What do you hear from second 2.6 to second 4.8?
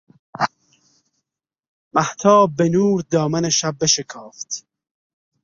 نور دامن شب بشکافت